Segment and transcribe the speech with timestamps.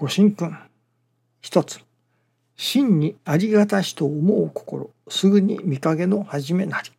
[0.00, 0.56] ご神君。
[1.42, 1.78] 一つ
[2.56, 6.90] 真にありがたしと思う心すぐに見影の始めなり。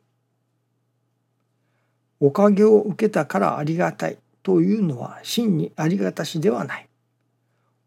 [2.19, 6.87] おかげを受けたからありがたいというのは真にありがたしではない。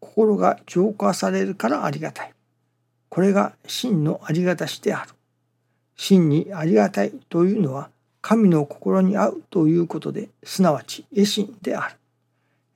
[0.01, 2.33] 心が浄化されるからありがたい。
[3.07, 5.11] これが真のありがたしである。
[5.95, 7.89] 真にありがたいというのは
[8.21, 11.95] 神の心に合うということですなわち絵心である。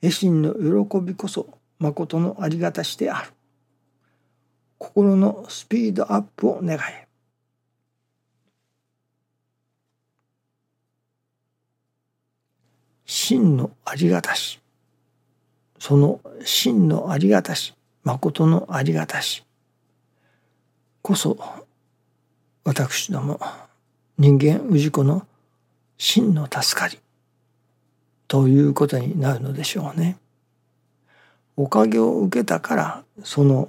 [0.02, 0.54] 絵心の
[0.88, 3.32] 喜びこそ誠のありがたしである。
[4.78, 7.08] 心のスピードアップを願え。
[13.06, 14.60] 真のありがたし。
[15.80, 17.74] その真のありがたし。
[18.04, 19.44] 誠のありがたし。
[21.02, 21.38] こそ
[22.64, 23.40] 私ども
[24.18, 25.26] 人間氏子の
[25.98, 27.00] 真の助かり。
[28.28, 30.18] ということになるのでしょうね。
[31.62, 33.68] おかげを受けたからその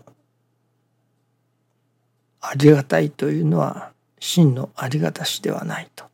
[2.40, 6.04] ありがたいというのは真のありがたしではないと。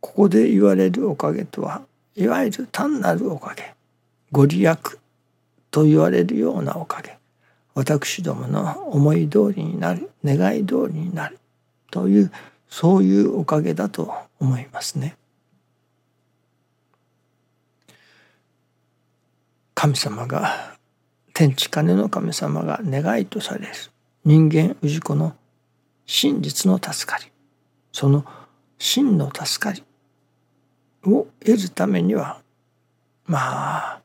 [0.00, 1.82] ここで言われるおかげとは
[2.16, 3.74] いわゆる単なるおかげ
[4.30, 4.78] ご利益
[5.70, 7.18] と言われるようなおかげ
[7.74, 11.38] 私どもの思い通りになる願い通りになる
[11.90, 12.32] という
[12.70, 15.16] そういうおかげだと思いますね。
[19.82, 20.76] 神様が
[21.34, 23.72] 天地金の神様が願いとされる。
[24.24, 25.34] 人間氏子の
[26.06, 27.24] 真実の助かり。
[27.90, 28.24] その
[28.78, 29.82] 真の助かり。
[31.04, 32.42] を得るためには
[33.26, 34.02] まあ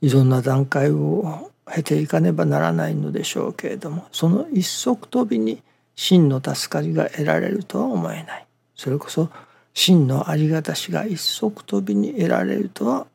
[0.00, 5.60] いろんな段階を経ていかねばならないのでしょうけれどもその一足飛びに
[5.96, 8.46] 真の助かりが得られるとは思えない。
[8.76, 9.28] それこそ
[9.72, 13.08] 真のありがたしが一足飛びに得られるとは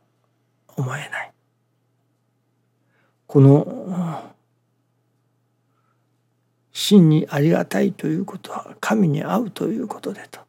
[0.75, 1.29] 思えない。
[3.29, 4.33] この
[6.73, 10.39] 真にありがたいということは神に会うということでと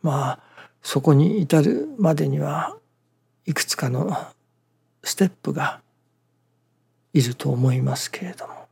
[0.00, 0.38] まあ
[0.80, 2.76] そこに至るまでには
[3.46, 4.16] いくつかの
[5.02, 5.80] ステップが
[7.12, 8.68] いると思いますけれども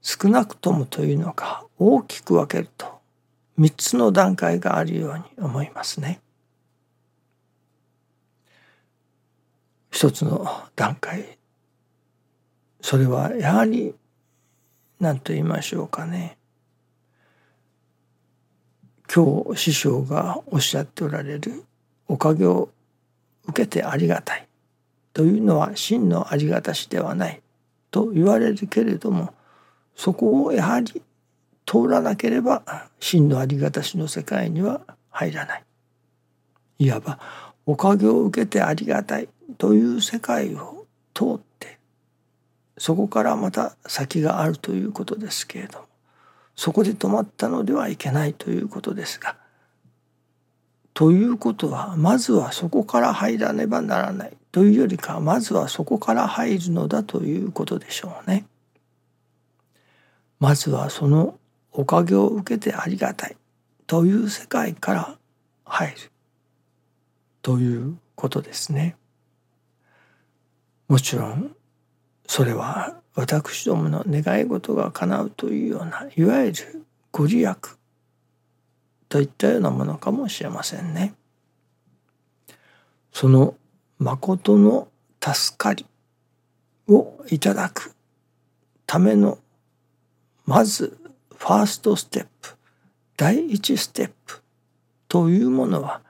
[0.00, 2.86] 少なくともというのか大きく分けると
[3.56, 6.21] 3つの段階があるように思いますね。
[9.92, 11.38] 一つの段階。
[12.80, 13.94] それはやはり
[14.98, 16.38] 何と言いましょうかね。
[19.14, 21.64] 今日師匠がおっしゃっておられる
[22.08, 22.70] おかげを
[23.46, 24.48] 受けてありがたい。
[25.12, 27.42] というのは真のありがたしではない
[27.90, 29.34] と言われるけれども
[29.94, 31.02] そこをやはり
[31.66, 35.64] 通らなければ真のありがたしの世界には入らない。
[36.78, 37.18] いわば
[37.66, 39.28] おかげを受けてありがたい。
[39.52, 41.78] という世界を通って
[42.78, 45.84] そこからまた先があるということですけれども
[46.56, 49.36] そこで止まったのではいけないということですが
[50.94, 58.44] ということはまずはそこから入らねばならないというよりかまずはそこから入るのだということでしょうね。
[60.38, 61.38] まずはその
[61.72, 63.36] おかげを受けてありがたい
[63.86, 65.18] という世界から
[65.64, 65.96] 入る
[67.40, 68.96] ということですね。
[70.92, 71.56] もちろん
[72.26, 77.56] それは私どもの願い事が叶うというようないわゆるご利益
[79.08, 81.14] といったようなものかもしれませんね。
[83.10, 83.54] その
[84.00, 84.88] 誠の
[85.18, 85.86] 助かり
[86.88, 87.94] をいただく
[88.84, 89.38] ための
[90.44, 90.98] まず
[91.34, 92.50] ファーストステップ
[93.16, 94.42] 第一ステップ
[95.08, 96.02] というものは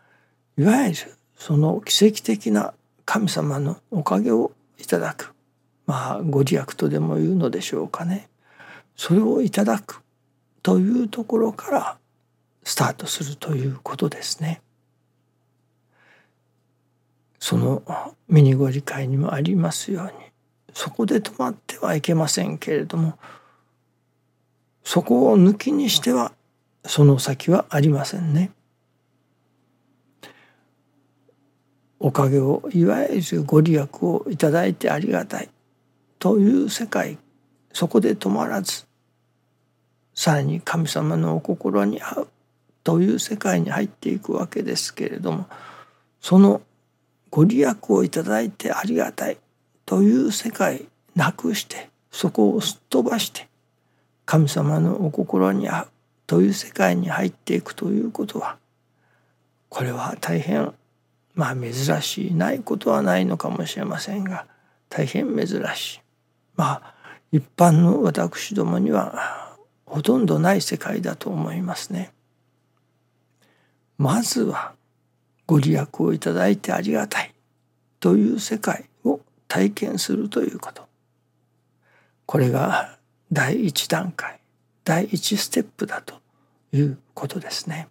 [0.58, 0.96] いわゆる
[1.36, 4.50] その奇跡的な神様のおかげを
[4.82, 5.32] いただく
[5.86, 8.28] まあご利益とでも言うのでしょうかね
[8.96, 10.02] それをいただく
[10.62, 11.98] というところから
[12.64, 14.60] スタートするということですね。
[17.40, 17.82] その
[18.28, 20.12] ミニご理解にもありますように
[20.74, 23.18] そこで止まってはいけませんけれども
[24.84, 26.32] そこを抜きにしては
[26.84, 28.52] その先はありませんね。
[32.04, 35.48] おかげをいわゆるご利益をいただいてありがたい。
[36.18, 37.16] という世界
[37.72, 38.86] そこで止まらず
[40.12, 42.28] さらに神様のお心に合う。
[42.82, 45.46] という世界に入っていくわけですけれども
[46.20, 46.60] その
[47.30, 49.38] ご利益をいただいてありがたい。
[49.86, 53.46] という世界なくしてそこをすっ飛ばして
[54.26, 55.88] 神様のお心に合う。
[56.26, 58.56] という世界に入っていくということは
[59.68, 60.74] これは大変
[61.34, 64.46] まあ珍しいないことはないのかもしれませんが
[64.88, 66.00] 大変珍しい
[66.56, 66.94] まあ
[67.30, 69.56] 一般の私どもには
[69.86, 72.12] ほとんどない世界だと思いますね。
[73.98, 74.72] まずは
[75.46, 77.34] ご利益をいただいてありがたい
[78.00, 80.88] という世界を体験するということ
[82.26, 82.98] これが
[83.30, 84.40] 第一段階
[84.84, 86.14] 第一ステップだと
[86.72, 87.88] いうことですね。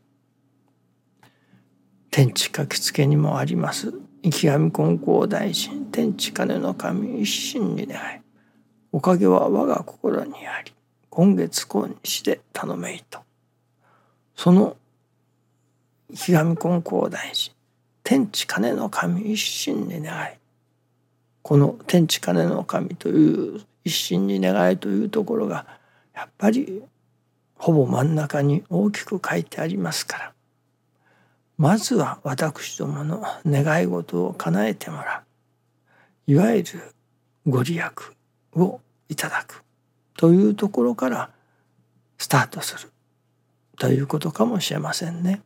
[2.21, 3.91] 天地書きつけにもあります。
[4.21, 8.21] 池上金光大臣天地金の神一心に願い
[8.91, 10.71] おかげは我が心にあり
[11.09, 13.21] 今月今日で頼めいと。
[14.35, 14.77] その
[16.11, 17.55] 池上金光大臣
[18.03, 20.37] 天地金の神一心に願い
[21.41, 25.65] この天地金の神という一心に願いというところが
[26.13, 26.83] やっぱり
[27.55, 30.33] ほぼ真ん中に大きく書いてありますから
[31.61, 35.23] まずは私どもの願い事を叶えてもら
[36.27, 36.31] う。
[36.31, 36.95] いわゆる
[37.45, 37.85] ご利益
[38.53, 39.63] をいただく。
[40.17, 41.29] というところから
[42.17, 42.91] スタートする。
[43.77, 45.43] ということかもしれませんね。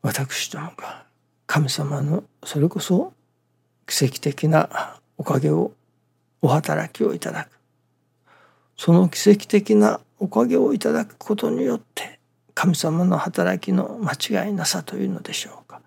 [0.00, 1.04] 私どもが
[1.46, 3.12] 神様のそれこそ
[3.86, 5.72] 奇跡的なおかげを
[6.40, 7.60] お働きをいただく。
[8.78, 12.21] その奇跡的なおかげをいただくことによって
[12.54, 15.80] 神様の働きの間違いなさというのでしょうか。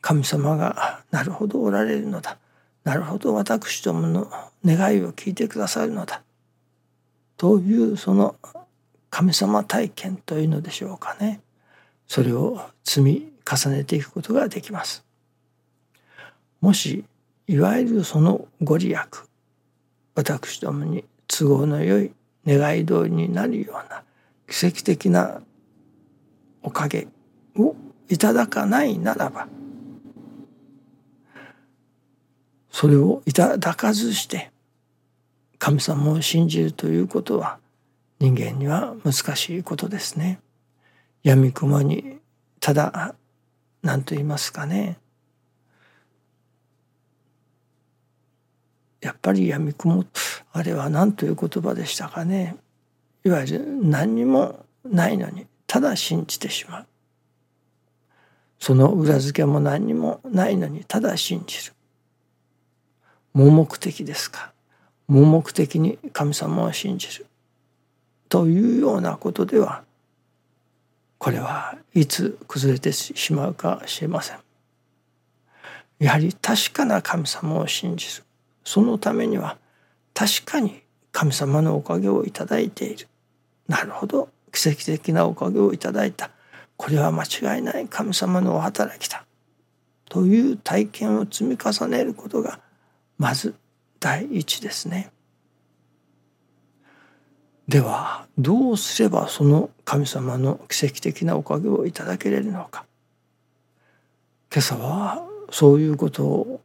[0.00, 2.38] 神様がなるほどおられるのだ。
[2.84, 4.30] なるほど私どもの
[4.64, 6.22] 願いを聞いてくださるのだ。
[7.36, 8.36] というその
[9.10, 11.40] 神様体験というのでしょうかね。
[12.06, 15.04] それを積み重ねていくことができます。
[16.60, 17.04] もし
[17.46, 18.98] いわゆるそのご利益
[20.14, 22.12] 私どもに都合のよい
[22.46, 24.02] 願い通りになるような
[24.50, 25.40] 奇跡的な
[26.68, 27.08] おかげ
[27.56, 27.74] を
[28.10, 29.48] いただかないならば
[32.70, 34.50] それをいただかずして
[35.58, 37.58] 神様を信じるということは
[38.20, 40.40] 人間には難しいことですね。
[41.22, 42.18] 闇雲に
[42.60, 43.14] ただ
[43.82, 44.98] 何と言いますかね
[49.00, 50.04] やっぱり闇雲
[50.52, 52.56] あれは何という言葉でしたかね
[53.24, 56.86] いわゆる何にもないのにただ信じてしまう。
[58.58, 61.74] その裏付けも何にもないのにただ信じる。
[63.34, 64.52] 盲目的ですか。
[65.06, 67.26] 盲目的に神様を信じる。
[68.28, 69.84] というようなことでは
[71.18, 74.38] これはいつ崩れてしまうかしれません。
[75.98, 78.24] やはり確かな神様を信じる。
[78.64, 79.58] そのためには
[80.14, 80.82] 確かに
[81.12, 83.08] 神様のおかげをいただいている。
[83.66, 84.30] なるほど。
[84.52, 86.30] 奇跡的なおかげをいただいた。
[86.76, 89.24] これは間違いない神様のお働きだ。
[90.08, 92.60] という体験を積み重ねることが
[93.18, 93.54] まず
[94.00, 95.10] 第一ですね。
[97.66, 102.86] ではどうすればその神様の奇跡的なおかげをいただけれるのか。
[104.50, 106.60] 今朝はそういうことを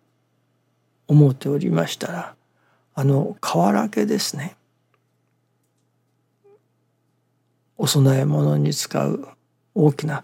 [1.08, 2.36] 思っておりましたら
[2.96, 4.56] あの瓦家ですね。
[7.78, 9.28] お供え物に使う
[9.76, 10.24] 大きな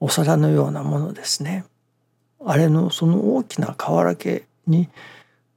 [0.00, 1.64] お皿のようなものですね。
[2.44, 4.88] あれのその大きな瓦家に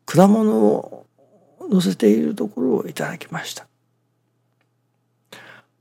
[0.06, 1.06] 果物を
[1.70, 3.68] 乗せているところをいただきました。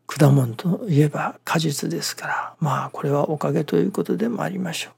[0.07, 4.93] 果物といえば果実ですからまあこれはおかげということでもありましょう。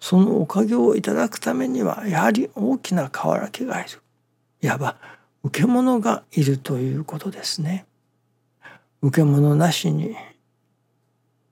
[0.00, 4.00] そのおかげをいただくためにはやはり大きな瓦家がいる
[4.62, 4.96] いわば
[5.42, 7.84] 受け物がいるということですね。
[9.00, 10.16] 受け物なしに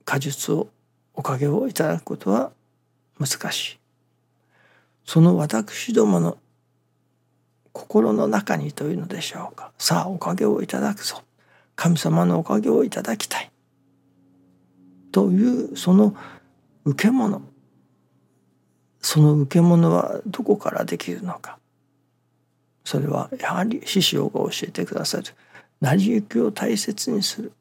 [0.05, 0.69] 果実を
[1.15, 2.51] おかげをいただくことは
[3.19, 3.79] 難しい。
[5.05, 6.39] その私どもの
[7.73, 9.71] 心の中にというのでしょうか。
[9.79, 11.23] さあおかげをいただくぞ。
[11.77, 13.51] 神様のおかげをいただきたい。
[15.13, 16.17] というその
[16.85, 17.43] 受け物。
[19.01, 21.59] その受け物はどこからできるのか。
[22.85, 25.25] それはやはり師匠が教えてくださる
[25.81, 27.53] 成り行きを大切にする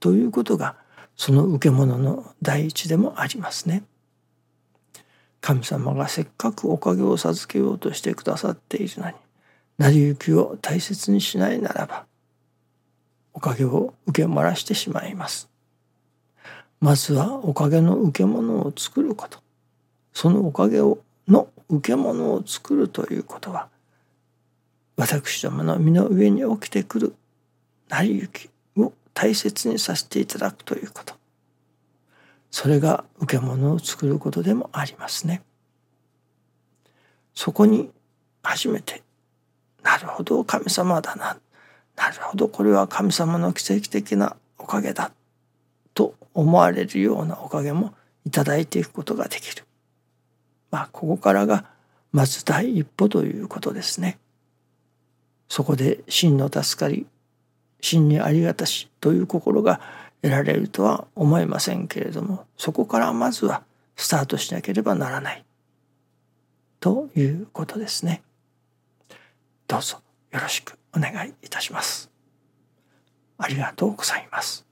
[0.00, 0.76] ということが
[1.16, 3.82] その受け物の第一でもありますね。
[5.40, 9.14] 神様がせっかくおかげを授けようとしてくださっているのに
[9.78, 12.06] 成り行きを大切にしないならば
[13.32, 15.48] おかげを受け漏らしてしまいます。
[16.80, 19.38] まずはおかげの受け物を作ること
[20.12, 23.68] そのおかげをの受け物を作るということは
[24.96, 27.14] 私どもの身の上に起きてくる
[27.88, 31.14] 成り行きを大切にさせていただくということ
[32.50, 35.42] それが受け物を作ることでもありますね。
[37.34, 37.90] そこに
[38.42, 39.02] 初めて
[39.82, 41.36] なるほど神様だな
[41.96, 45.12] なるほどこれは神様の奇跡的なおかげだ
[45.92, 47.92] と思われるようなおかげも
[48.24, 49.64] いただいていくことができる。
[50.70, 51.66] まあここからが
[52.12, 54.18] まず第一歩ということですね。
[55.48, 57.06] そこで真の助かり
[57.86, 59.80] 真にありがたしという心が
[60.22, 63.62] 得られるとは思えませんけれどもそこからまずは
[63.94, 65.44] スタートしなければならない
[66.80, 68.22] ということですね。
[69.66, 70.00] どうぞ
[70.30, 72.10] よろしくお願いいたします。
[73.38, 74.65] ありがとうございます。